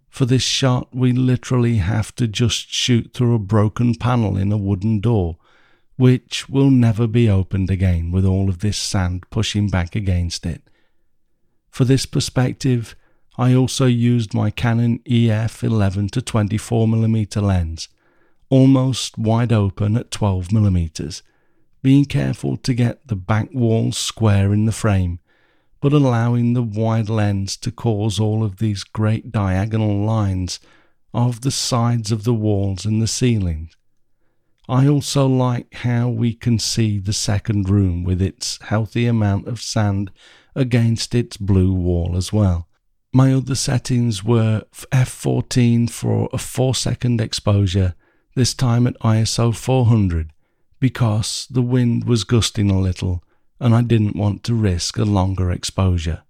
For 0.10 0.26
this 0.26 0.42
shot, 0.42 0.90
we 0.94 1.12
literally 1.12 1.78
have 1.78 2.14
to 2.16 2.28
just 2.28 2.70
shoot 2.70 3.12
through 3.14 3.36
a 3.36 3.40
broken 3.40 3.96
panel 3.96 4.38
in 4.38 4.52
a 4.52 4.58
wooden 4.58 5.00
door, 5.00 5.38
which 5.98 6.50
will 6.50 6.70
never 6.70 7.08
be 7.08 7.30
opened 7.30 7.70
again 7.70 8.12
with 8.12 8.26
all 8.26 8.50
of 8.50 8.60
this 8.60 8.78
sand 8.78 9.24
pushing 9.30 9.70
back 9.70 9.96
against 9.96 10.46
it. 10.46 10.64
For 11.70 11.86
this 11.86 12.06
perspective, 12.06 12.96
I 13.38 13.54
also 13.54 13.86
used 13.86 14.34
my 14.34 14.50
Canon 14.50 15.00
EF 15.06 15.64
11 15.64 16.10
to 16.10 16.22
24mm 16.22 17.42
lens, 17.42 17.88
almost 18.50 19.18
wide 19.18 19.54
open 19.54 19.96
at 19.96 20.12
12mm 20.12 21.22
being 21.82 22.06
careful 22.06 22.58
to 22.58 22.74
get 22.74 23.08
the 23.08 23.16
back 23.16 23.50
wall 23.54 23.92
square 23.92 24.54
in 24.54 24.66
the 24.66 24.72
frame, 24.72 25.20
but 25.82 25.94
allowing 25.94 26.54
the 26.54 26.64
wide 26.64 27.10
lens 27.10 27.56
to 27.58 27.72
cause 27.72 28.20
all 28.20 28.44
of 28.44 28.58
these 28.58 28.84
great 28.84 29.32
diagonal 29.32 30.06
lines 30.06 30.60
of 31.14 31.42
the 31.42 31.52
sides 31.52 32.12
of 32.12 32.24
the 32.24 32.34
walls 32.34 32.86
and 32.86 33.02
the 33.02 33.08
ceiling. 33.08 33.70
I 34.68 34.88
also 34.88 35.26
like 35.26 35.74
how 35.74 36.10
we 36.10 36.34
can 36.34 36.60
see 36.60 37.00
the 37.00 37.14
second 37.14 37.70
room 37.70 38.04
with 38.04 38.22
its 38.22 38.60
healthy 38.62 39.08
amount 39.08 39.48
of 39.48 39.62
sand 39.62 40.12
against 40.56 41.16
its 41.16 41.38
blue 41.38 41.74
wall 41.74 42.16
as 42.16 42.32
well. 42.32 42.68
My 43.12 43.34
other 43.34 43.56
settings 43.56 44.24
were 44.24 44.66
f14 44.92 45.90
for 45.90 46.30
a 46.32 46.38
4 46.38 46.76
second 46.76 47.20
exposure, 47.20 47.96
this 48.36 48.54
time 48.54 48.86
at 48.86 49.00
ISO 49.00 49.56
400, 49.56 50.32
because 50.80 51.48
the 51.50 51.64
wind 51.64 52.04
was 52.04 52.24
gusting 52.24 52.70
a 52.70 52.80
little 52.80 53.24
and 53.60 53.76
I 53.76 53.82
didn't 53.82 54.16
want 54.16 54.44
to 54.46 54.54
risk 54.54 54.98
a 54.98 55.04
longer 55.04 55.52
exposure. 55.52 56.24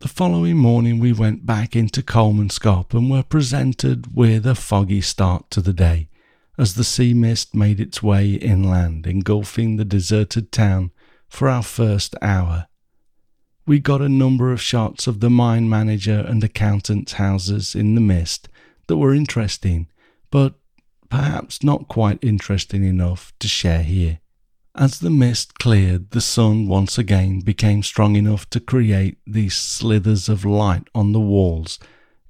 The 0.00 0.08
following 0.08 0.56
morning, 0.56 1.00
we 1.00 1.12
went 1.12 1.44
back 1.44 1.74
into 1.74 2.02
Kolmanskop 2.02 2.94
and 2.94 3.10
were 3.10 3.24
presented 3.24 4.14
with 4.14 4.46
a 4.46 4.54
foggy 4.54 5.00
start 5.00 5.50
to 5.50 5.60
the 5.60 5.72
day 5.72 6.08
as 6.58 6.74
the 6.74 6.84
sea 6.84 7.14
mist 7.14 7.54
made 7.54 7.80
its 7.80 8.02
way 8.02 8.32
inland, 8.32 9.06
engulfing 9.06 9.76
the 9.76 9.84
deserted 9.84 10.50
town 10.50 10.90
for 11.28 11.48
our 11.48 11.62
first 11.62 12.16
hour. 12.20 12.66
We 13.66 13.78
got 13.78 14.00
a 14.00 14.08
number 14.08 14.50
of 14.50 14.60
shots 14.60 15.06
of 15.06 15.20
the 15.20 15.30
mine 15.30 15.68
manager 15.68 16.24
and 16.26 16.42
accountant's 16.42 17.12
houses 17.12 17.74
in 17.74 17.94
the 17.94 18.00
mist 18.00 18.48
that 18.88 18.96
were 18.96 19.14
interesting, 19.14 19.88
but 20.30 20.54
perhaps 21.08 21.62
not 21.62 21.88
quite 21.88 22.18
interesting 22.22 22.84
enough 22.84 23.32
to 23.38 23.46
share 23.46 23.82
here. 23.82 24.20
As 24.78 25.00
the 25.00 25.10
mist 25.10 25.58
cleared, 25.58 26.12
the 26.12 26.20
sun 26.20 26.68
once 26.68 26.98
again 26.98 27.40
became 27.40 27.82
strong 27.82 28.14
enough 28.14 28.48
to 28.50 28.60
create 28.60 29.18
these 29.26 29.56
slithers 29.56 30.28
of 30.28 30.44
light 30.44 30.86
on 30.94 31.10
the 31.10 31.18
walls 31.18 31.80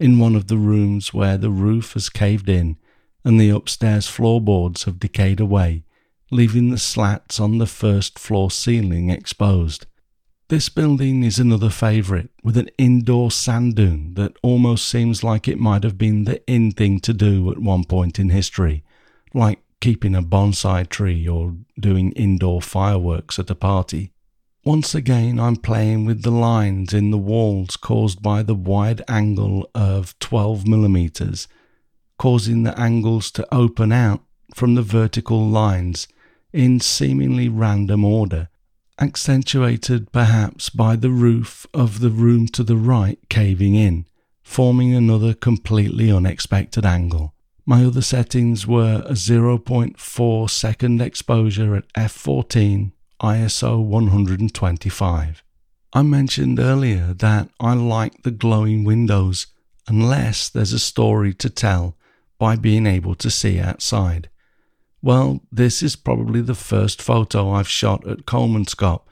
in 0.01 0.19
one 0.19 0.35
of 0.35 0.47
the 0.47 0.57
rooms 0.57 1.13
where 1.13 1.37
the 1.37 1.51
roof 1.51 1.93
has 1.93 2.09
caved 2.09 2.49
in 2.49 2.79
and 3.23 3.39
the 3.39 3.51
upstairs 3.51 4.09
floorboards 4.09 4.85
have 4.85 4.99
decayed 4.99 5.41
away, 5.41 5.85
leaving 6.31 6.71
the 6.71 6.79
slats 6.79 7.39
on 7.39 7.59
the 7.59 7.67
first 7.67 8.19
floor 8.19 8.51
ceiling 8.51 9.11
exposed. 9.11 9.85
This 10.49 10.71
building 10.71 11.25
is 11.25 11.39
another 11.39 11.69
favourite, 11.69 12.31
with 12.43 12.57
an 12.57 12.71
indoor 12.79 13.31
sand 13.31 13.77
dune 13.77 14.15
that 14.15 14.39
almost 14.43 14.89
seems 14.89 15.23
like 15.23 15.49
it 15.49 15.61
might 15.61 15.85
have 15.85 15.99
been 15.99 16.25
the 16.25 16.43
in 16.51 16.71
thing 16.71 16.99
to 17.01 17.13
do 17.13 17.51
at 17.51 17.59
one 17.59 17.85
point 17.85 18.19
in 18.19 18.31
history, 18.31 18.85
like 19.35 19.59
keeping 19.81 20.15
a 20.15 20.23
bonsai 20.23 20.89
tree 20.89 21.27
or 21.27 21.57
doing 21.79 22.13
indoor 22.13 22.61
fireworks 22.61 23.39
at 23.39 23.51
a 23.51 23.55
party. 23.55 24.13
Once 24.65 24.95
again, 24.95 25.39
I'm 25.39 25.57
playing 25.57 26.05
with 26.05 26.23
the 26.23 26.31
lines 26.31 26.93
in 26.93 27.11
the 27.11 27.19
walls 27.19 27.77
caused 27.77 28.23
by 28.23 28.43
the 28.43 28.55
wide 28.55 29.03
angle 29.09 29.71
of 29.75 30.19
12 30.19 30.67
millimeters, 30.67 31.49
causing 32.19 32.65
the 32.65 32.79
angles 32.79 33.31
to 33.33 33.55
open 33.55 33.93
out 33.93 34.23
from 34.55 34.75
the 34.75 34.83
vertical 34.83 35.47
lines 35.47 36.09
in 36.53 36.81
seemingly 36.81 37.49
random 37.49 38.05
order 38.05 38.49
accentuated 39.01 40.11
perhaps 40.13 40.71
by 40.71 40.97
the 40.97 41.11
roof 41.11 41.67
of 41.73 42.01
the 42.01 42.11
room 42.11 42.47
to 42.49 42.63
the 42.63 42.77
right 42.77 43.19
caving 43.29 43.75
in, 43.75 44.07
forming 44.43 44.95
another 44.95 45.35
completely 45.35 46.11
unexpected 46.11 46.85
angle. 46.85 47.35
My 47.69 47.85
other 47.85 48.01
settings 48.01 48.67
were 48.67 49.03
a 49.05 49.13
0.4 49.13 50.49
second 50.49 51.03
exposure 51.03 51.77
at 51.77 51.93
f14, 51.93 52.93
ISO 53.21 53.85
125. 53.85 55.43
I 55.93 56.03
mentioned 56.03 56.59
earlier 56.59 57.13
that 57.13 57.51
I 57.61 57.75
like 57.75 58.23
the 58.23 58.31
glowing 58.31 58.85
windows 58.85 59.49
unless 59.87 60.49
there's 60.49 60.73
a 60.73 60.79
story 60.79 61.35
to 61.35 61.51
tell 61.51 61.95
by 62.39 62.57
being 62.57 62.87
able 62.87 63.15
to 63.17 63.29
see 63.29 63.61
outside. 63.61 64.31
Well, 65.03 65.43
this 65.53 65.83
is 65.83 65.95
probably 65.95 66.41
the 66.41 66.55
first 66.55 67.03
photo 67.03 67.51
I've 67.51 67.69
shot 67.69 68.07
at 68.07 68.25
Kolmanskop 68.25 69.03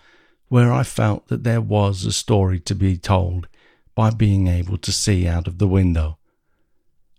where 0.48 0.72
I 0.72 0.82
felt 0.82 1.28
that 1.28 1.44
there 1.44 1.60
was 1.60 2.06
a 2.06 2.10
story 2.10 2.60
to 2.60 2.74
be 2.74 2.96
told 2.96 3.48
by 3.94 4.08
being 4.08 4.46
able 4.46 4.78
to 4.78 4.92
see 4.92 5.28
out 5.28 5.46
of 5.46 5.58
the 5.58 5.68
window. 5.68 6.16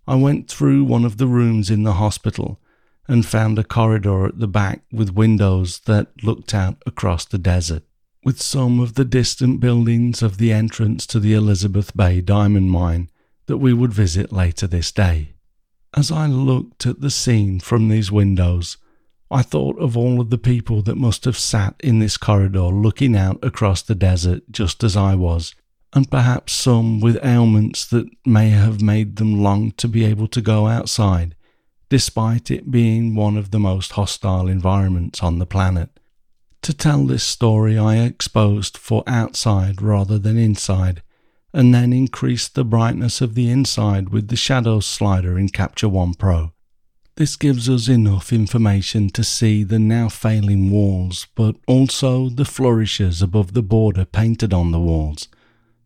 I 0.08 0.16
went 0.16 0.48
through 0.48 0.86
one 0.86 1.04
of 1.04 1.18
the 1.18 1.28
rooms 1.28 1.70
in 1.70 1.84
the 1.84 1.94
hospital 1.94 2.60
and 3.08 3.26
found 3.26 3.60
a 3.60 3.64
corridor 3.64 4.26
at 4.26 4.40
the 4.40 4.48
back 4.48 4.84
with 4.92 5.14
windows 5.14 5.80
that 5.86 6.24
looked 6.24 6.54
out 6.54 6.82
across 6.86 7.26
the 7.26 7.38
desert, 7.38 7.84
with 8.24 8.42
some 8.42 8.80
of 8.80 8.94
the 8.94 9.06
distant 9.06 9.60
buildings 9.60 10.22
of 10.22 10.38
the 10.38 10.52
entrance 10.52 11.06
to 11.08 11.20
the 11.20 11.34
Elizabeth 11.34 11.96
Bay 11.96 12.22
diamond 12.22 12.72
mine 12.72 13.10
that 13.48 13.58
we 13.58 13.74
would 13.74 13.94
visit 13.94 14.32
later 14.32 14.68
this 14.68 14.92
day. 14.92 15.34
As 15.96 16.12
I 16.12 16.28
looked 16.28 16.86
at 16.86 17.02
the 17.02 17.10
scene 17.10 17.60
from 17.60 17.88
these 17.88 18.12
windows, 18.12 18.78
I 19.30 19.42
thought 19.42 19.78
of 19.80 19.98
all 19.98 20.22
of 20.22 20.30
the 20.30 20.38
people 20.38 20.82
that 20.84 20.96
must 20.96 21.26
have 21.26 21.38
sat 21.38 21.76
in 21.82 22.00
this 22.00 22.18
corridor 22.18 22.64
looking 22.64 23.16
out 23.16 23.40
across 23.44 23.82
the 23.82 23.96
desert 23.96 24.44
just 24.52 24.84
as 24.84 24.96
I 24.96 25.16
was, 25.16 25.54
and 25.94 26.12
perhaps 26.12 26.53
some 26.53 27.00
with 27.00 27.24
ailments 27.24 27.86
that 27.86 28.10
may 28.25 28.50
have 28.50 28.82
made 28.82 29.15
them 29.15 29.41
long 29.41 29.72
to 29.72 29.88
be 29.88 30.03
able 30.03 30.27
to 30.27 30.41
go 30.41 30.67
outside, 30.67 31.36
despite 31.89 32.51
it 32.51 32.70
being 32.70 33.15
one 33.15 33.38
of 33.38 33.51
the 33.51 33.60
most 33.60 33.94
hostile 33.94 34.48
environments 34.48 35.24
on 35.24 35.39
the 35.39 35.46
planet. 35.46 35.89
To 36.63 36.74
tell 36.74 37.06
this 37.06 37.24
story, 37.24 37.77
I 37.77 38.00
exposed 38.00 38.77
for 38.77 39.03
outside 39.08 39.82
rather 39.82 40.20
than 40.20 40.38
inside, 40.38 41.01
and 41.53 41.74
then 41.74 41.94
increased 41.94 42.56
the 42.56 42.65
brightness 42.65 43.22
of 43.22 43.36
the 43.36 43.50
inside 43.50 44.10
with 44.10 44.27
the 44.27 44.36
shadows 44.36 44.86
slider 44.86 45.39
in 45.39 45.50
Capture 45.50 45.88
One 45.88 46.13
Pro. 46.13 46.51
This 47.15 47.36
gives 47.36 47.67
us 47.67 47.88
enough 47.88 48.32
information 48.32 49.10
to 49.10 49.24
see 49.24 49.63
the 49.63 49.79
now 49.79 50.08
failing 50.08 50.70
walls, 50.70 51.25
but 51.34 51.56
also 51.65 52.29
the 52.29 52.46
flourishes 52.46 53.22
above 53.24 53.53
the 53.53 53.63
border 53.63 54.06
painted 54.06 54.53
on 54.53 54.72
the 54.72 54.79
walls, 54.79 55.27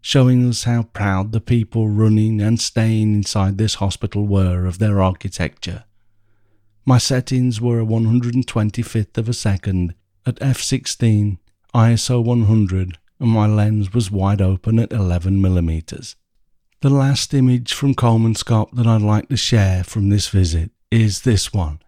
showing 0.01 0.49
us 0.49 0.63
how 0.63 0.83
proud 0.83 1.31
the 1.31 1.39
people 1.39 1.87
running 1.87 2.41
and 2.41 2.59
staying 2.59 3.13
inside 3.13 3.57
this 3.57 3.75
hospital 3.75 4.25
were 4.25 4.65
of 4.65 4.79
their 4.79 5.01
architecture. 5.01 5.83
My 6.85 6.97
settings 6.97 7.61
were 7.61 7.79
a 7.79 7.85
125th 7.85 9.17
of 9.17 9.29
a 9.29 9.33
second 9.33 9.93
at 10.25 10.35
f16, 10.37 11.37
ISO 11.75 12.23
100, 12.23 12.97
and 13.19 13.29
my 13.29 13.45
lens 13.45 13.93
was 13.93 14.09
wide 14.09 14.41
open 14.41 14.79
at 14.79 14.89
11mm. 14.89 16.15
The 16.81 16.89
last 16.89 17.33
image 17.35 17.73
from 17.73 17.93
Kolmanskop 17.93 18.75
that 18.75 18.87
I'd 18.87 19.03
like 19.03 19.29
to 19.29 19.37
share 19.37 19.83
from 19.83 20.09
this 20.09 20.29
visit 20.29 20.71
is 20.89 21.21
this 21.21 21.53
one 21.53 21.79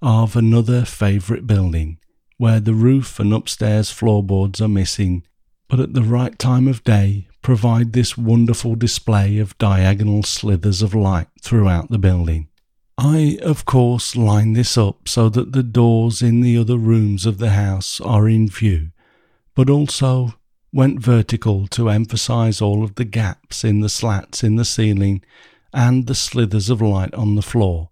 of 0.00 0.36
another 0.36 0.84
favourite 0.84 1.46
building 1.46 1.98
where 2.38 2.60
the 2.60 2.72
roof 2.72 3.20
and 3.20 3.34
upstairs 3.34 3.90
floorboards 3.90 4.60
are 4.60 4.68
missing, 4.68 5.24
but 5.68 5.80
at 5.80 5.92
the 5.92 6.02
right 6.02 6.38
time 6.38 6.66
of 6.66 6.82
day 6.84 7.27
provide 7.48 7.94
this 7.94 8.14
wonderful 8.14 8.74
display 8.74 9.38
of 9.38 9.56
diagonal 9.56 10.22
slithers 10.22 10.82
of 10.82 10.94
light 10.94 11.28
throughout 11.40 11.88
the 11.88 11.98
building. 11.98 12.46
I, 12.98 13.38
of 13.40 13.64
course, 13.64 14.14
line 14.14 14.52
this 14.52 14.76
up 14.76 15.08
so 15.08 15.30
that 15.30 15.52
the 15.52 15.62
doors 15.62 16.20
in 16.20 16.42
the 16.42 16.58
other 16.58 16.76
rooms 16.76 17.24
of 17.24 17.38
the 17.38 17.48
house 17.48 18.02
are 18.02 18.28
in 18.28 18.50
view, 18.50 18.90
but 19.54 19.70
also 19.70 20.34
went 20.74 21.00
vertical 21.00 21.66
to 21.68 21.88
emphasize 21.88 22.60
all 22.60 22.84
of 22.84 22.96
the 22.96 23.06
gaps 23.06 23.64
in 23.64 23.80
the 23.80 23.88
slats 23.88 24.44
in 24.44 24.56
the 24.56 24.64
ceiling 24.66 25.22
and 25.72 26.06
the 26.06 26.14
slithers 26.14 26.68
of 26.68 26.82
light 26.82 27.14
on 27.14 27.34
the 27.34 27.40
floor. 27.40 27.88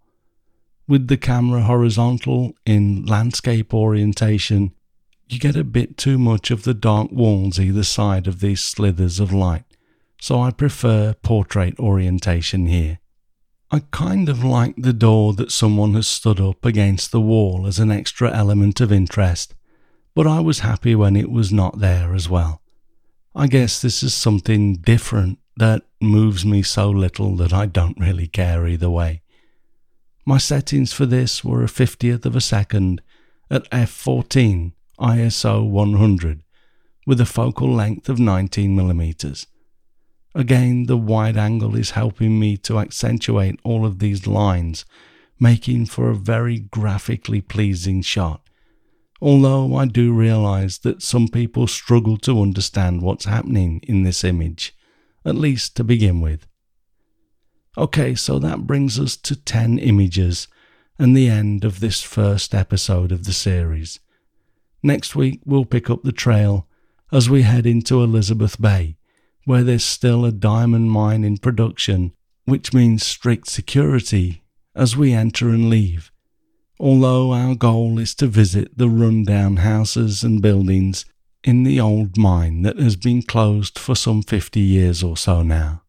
With 0.87 1.09
the 1.09 1.17
camera 1.17 1.63
horizontal 1.63 2.53
in 2.67 3.07
landscape 3.07 3.73
orientation, 3.73 4.75
you 5.29 5.39
get 5.39 5.57
a 5.57 5.65
bit 5.65 5.97
too 5.97 6.19
much 6.19 6.51
of 6.51 6.63
the 6.63 6.75
dark 6.75 7.11
walls 7.11 7.59
either 7.59 7.83
side 7.83 8.27
of 8.27 8.41
these 8.41 8.63
slithers 8.63 9.19
of 9.19 9.33
light, 9.33 9.65
so 10.21 10.41
I 10.41 10.51
prefer 10.51 11.15
portrait 11.15 11.79
orientation 11.79 12.67
here. 12.67 13.01
I 13.71 13.81
kind 13.91 14.29
of 14.29 14.45
like 14.45 14.77
the 14.77 14.93
door 14.93 15.33
that 15.35 15.51
someone 15.51 15.95
has 15.95 16.07
stood 16.07 16.41
up 16.41 16.65
against 16.65 17.11
the 17.11 17.21
wall 17.21 17.67
as 17.67 17.81
an 17.81 17.91
extra 17.91 18.33
element 18.33 18.81
of 18.81 18.93
interest, 18.93 19.55
but 20.15 20.27
I 20.27 20.39
was 20.41 20.61
happy 20.61 20.95
when 20.95 21.17
it 21.17 21.31
was 21.31 21.53
not 21.53 21.81
there 21.81 22.15
as 22.15 22.29
well. 22.29 22.63
I 23.35 23.49
guess 23.49 23.83
this 23.83 24.03
is 24.03 24.15
something 24.15 24.75
different 24.75 25.41
that 25.57 25.83
moves 26.01 26.45
me 26.45 26.63
so 26.63 26.89
little 26.89 27.35
that 27.37 27.53
I 27.53 27.67
don't 27.67 27.99
really 27.99 28.29
care 28.29 28.67
either 28.67 28.89
way. 28.89 29.23
My 30.25 30.39
settings 30.39 30.93
for 30.93 31.07
this 31.07 31.45
were 31.45 31.63
a 31.63 31.69
50th 31.69 32.25
of 32.25 32.37
a 32.37 32.41
second 32.41 33.03
at 33.51 33.69
f14 33.71 34.73
ISO 34.99 35.69
100 35.69 36.43
with 37.07 37.21
a 37.21 37.27
focal 37.27 37.73
length 37.73 38.09
of 38.09 38.19
19mm. 38.19 39.47
Again, 40.35 40.87
the 40.87 40.97
wide 40.97 41.37
angle 41.37 41.77
is 41.77 41.91
helping 41.91 42.39
me 42.39 42.57
to 42.59 42.79
accentuate 42.79 43.59
all 43.65 43.87
of 43.87 43.99
these 43.99 44.27
lines, 44.27 44.85
making 45.41 45.87
for 45.87 46.11
a 46.11 46.17
very 46.17 46.59
graphically 46.59 47.41
pleasing 47.41 48.03
shot 48.03 48.47
although 49.21 49.77
I 49.77 49.87
do 49.87 50.13
realize 50.13 50.79
that 50.79 51.03
some 51.03 51.29
people 51.29 51.67
struggle 51.67 52.17
to 52.19 52.43
understand 52.43 53.03
what's 53.03 53.25
happening 53.25 53.81
in 53.83 54.03
this 54.03 54.25
image, 54.25 54.75
at 55.25 55.35
least 55.35 55.77
to 55.77 55.85
begin 55.85 56.21
with. 56.21 56.47
Okay, 57.79 58.15
so 58.15 58.39
that 58.39 58.67
brings 58.67 58.99
us 58.99 59.17
to 59.19 59.37
10 59.37 59.79
images 59.79 60.49
and 60.99 61.17
the 61.17 61.29
end 61.29 61.65
of 61.65 61.81
this 61.81 62.03
first 62.03 62.55
episode 62.55 63.13
of 63.13 63.25
the 63.25 63.33
series. 63.33 64.01
Next 64.83 65.17
week, 65.17 65.41
we'll 65.45 65.65
pick 65.65 65.91
up 65.91 66.03
the 66.03 66.13
trail 66.13 66.67
as 67.13 67.31
we 67.31 67.43
head 67.43 67.67
into 67.67 68.03
Elizabeth 68.03 68.61
Bay, 68.61 68.97
where 69.45 69.63
there's 69.63 69.85
still 69.85 70.25
a 70.25 70.33
diamond 70.33 70.91
mine 70.91 71.25
in 71.25 71.39
production, 71.39 72.13
which 72.45 72.73
means 72.73 73.07
strict 73.07 73.49
security 73.49 74.43
as 74.75 74.97
we 74.97 75.13
enter 75.13 75.49
and 75.49 75.71
leave 75.71 76.11
although 76.79 77.33
our 77.33 77.55
goal 77.55 77.99
is 77.99 78.15
to 78.15 78.27
visit 78.27 78.77
the 78.77 78.89
run-down 78.89 79.57
houses 79.57 80.23
and 80.23 80.43
buildings 80.43 81.05
in 81.43 81.63
the 81.63 81.81
old 81.81 82.17
mine 82.17 82.63
that 82.63 82.79
has 82.79 82.97
been 82.97 83.23
closed 83.23 83.79
for 83.79 83.95
some 83.95 84.23
50 84.23 84.61
years 84.61 85.03
or 85.03 85.17
so 85.17 85.43
now. 85.43 85.83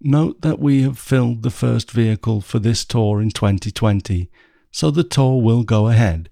Note 0.00 0.42
that 0.42 0.60
we 0.60 0.82
have 0.82 0.98
filled 0.98 1.42
the 1.42 1.50
first 1.50 1.90
vehicle 1.90 2.40
for 2.40 2.58
this 2.58 2.84
tour 2.84 3.20
in 3.20 3.30
2020, 3.30 4.30
so 4.70 4.90
the 4.90 5.02
tour 5.02 5.42
will 5.42 5.64
go 5.64 5.88
ahead. 5.88 6.30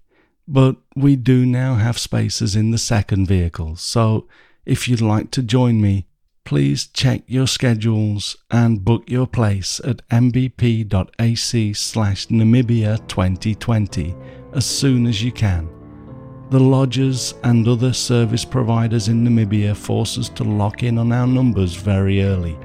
But 0.49 0.77
we 0.95 1.17
do 1.17 1.45
now 1.45 1.75
have 1.75 1.99
spaces 1.99 2.55
in 2.55 2.71
the 2.71 2.79
second 2.79 3.27
vehicle, 3.27 3.77
so 3.77 4.29
if 4.65 4.87
you'd 4.87 5.01
like 5.01 5.31
to 5.33 5.43
join 5.43 5.81
me, 5.81 6.07
please 6.45 6.87
check 6.87 7.23
your 7.27 7.49
schedules 7.49 8.37
and 8.51 8.85
book 8.85 9.11
your 9.11 9.27
place 9.27 9.81
at 9.85 10.07
mbp.ac 10.09 11.73
slash 11.75 12.29
Namibia 12.29 13.07
2020 13.09 14.15
as 14.53 14.65
soon 14.65 15.07
as 15.07 15.23
you 15.23 15.33
can. 15.33 15.69
The 16.51 16.61
lodges 16.61 17.35
and 17.43 17.67
other 17.67 17.93
service 17.93 18.45
providers 18.45 19.09
in 19.09 19.25
Namibia 19.25 19.75
force 19.75 20.17
us 20.17 20.29
to 20.31 20.45
lock 20.45 20.85
in 20.85 20.97
on 20.97 21.11
our 21.11 21.27
numbers 21.27 21.75
very 21.75 22.23
early, 22.23 22.57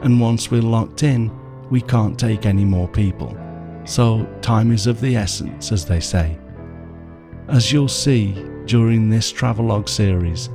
and 0.00 0.18
once 0.18 0.50
we're 0.50 0.62
locked 0.62 1.02
in, 1.02 1.30
we 1.68 1.82
can't 1.82 2.18
take 2.18 2.46
any 2.46 2.64
more 2.64 2.88
people. 2.88 3.36
So, 3.84 4.26
time 4.40 4.72
is 4.72 4.86
of 4.86 5.02
the 5.02 5.16
essence, 5.16 5.72
as 5.72 5.84
they 5.84 6.00
say. 6.00 6.38
As 7.48 7.72
you'll 7.72 7.88
see 7.88 8.34
during 8.66 9.08
this 9.08 9.32
travelogue 9.32 9.88
series, 9.88 10.50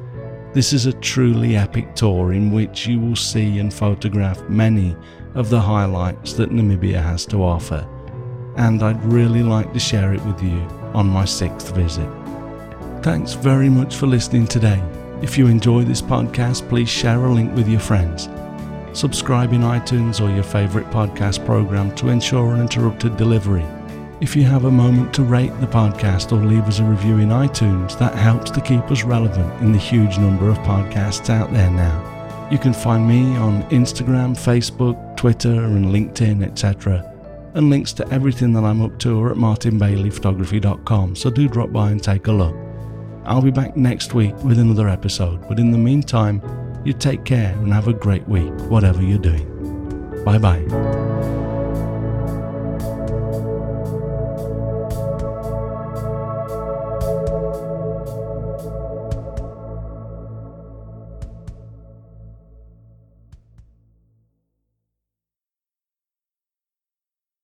this 0.54 0.74
is 0.74 0.86
a 0.86 0.94
truly 0.94 1.56
epic 1.56 1.96
tour 1.96 2.34
in 2.34 2.52
which 2.52 2.86
you 2.86 3.00
will 3.00 3.16
see 3.16 3.58
and 3.58 3.74
photograph 3.74 4.48
many 4.48 4.96
of 5.34 5.50
the 5.50 5.60
highlights 5.60 6.34
that 6.34 6.52
Namibia 6.52 7.02
has 7.02 7.26
to 7.28 7.44
offer, 7.44 7.88
and 8.58 8.84
I'd 8.84 9.04
really 9.06 9.42
like 9.42 9.74
to 9.74 9.80
share 9.80 10.14
it 10.14 10.24
with 10.24 10.44
you 10.44 10.60
on 10.94 11.08
my 11.08 11.26
sixth 11.26 11.76
visit. 11.76 12.08
Thanks 13.02 13.34
very 13.34 13.70
much 13.70 13.96
for 13.96 14.06
listening 14.06 14.46
today. 14.46 14.80
If 15.24 15.36
you 15.36 15.48
enjoy 15.48 15.86
this 15.86 16.02
podcast, 16.02 16.70
please 16.70 16.90
share 16.90 17.26
a 17.26 17.34
link 17.34 17.56
with 17.56 17.68
your 17.68 17.80
friends. 17.80 18.30
Subscribe 18.94 19.52
in 19.52 19.62
iTunes 19.62 20.22
or 20.22 20.32
your 20.32 20.44
favourite 20.44 20.92
podcast 20.92 21.44
program 21.44 21.96
to 21.96 22.10
ensure 22.10 22.54
uninterrupted 22.54 23.18
delivery. 23.18 23.66
If 24.24 24.38
you 24.38 24.44
have 24.44 24.64
a 24.64 24.72
moment 24.72 25.14
to 25.16 25.22
rate 25.22 25.52
the 25.60 25.68
podcast 25.68 26.32
or 26.32 26.38
leave 26.38 26.64
us 26.64 26.80
a 26.80 26.84
review 26.86 27.18
in 27.18 27.28
iTunes, 27.28 28.00
that 28.00 28.16
helps 28.16 28.50
to 28.52 28.62
keep 28.62 28.90
us 28.90 29.04
relevant 29.04 29.62
in 29.62 29.74
the 29.74 29.78
huge 29.78 30.18
number 30.18 30.48
of 30.48 30.58
podcasts 30.60 31.30
out 31.30 31.52
there 31.52 31.70
now. 31.70 32.48
You 32.50 32.58
can 32.58 32.72
find 32.72 33.06
me 33.06 33.36
on 33.36 33.64
Instagram, 33.64 34.32
Facebook, 34.34 35.18
Twitter, 35.18 35.66
and 35.66 35.88
LinkedIn, 35.88 36.42
etc. 36.42 37.04
And 37.54 37.70
links 37.70 37.92
to 37.94 38.08
everything 38.14 38.54
that 38.54 38.64
I'm 38.64 38.82
up 38.82 38.98
to 39.00 39.22
are 39.22 39.32
at 39.32 39.38
martinbaileyphotography.com, 39.38 41.18
so 41.18 41.30
do 41.30 41.50
drop 41.50 41.74
by 41.74 41.92
and 41.92 42.02
take 42.02 42.28
a 42.28 42.32
look. 42.32 42.56
I'll 43.26 43.42
be 43.42 43.52
back 43.52 43.76
next 43.76 44.14
week 44.14 44.38
with 44.38 44.58
another 44.58 44.88
episode, 44.88 45.46
but 45.50 45.60
in 45.60 45.72
the 45.72 45.78
meantime, 45.78 46.42
you 46.86 46.94
take 46.94 47.26
care 47.26 47.54
and 47.58 47.74
have 47.74 47.90
a 47.90 47.94
great 47.94 48.26
week, 48.30 48.54
whatever 48.70 49.02
you're 49.02 49.18
doing. 49.18 50.24
Bye 50.24 50.38
bye. 50.38 51.12